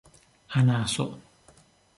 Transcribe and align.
anaso 0.57 1.05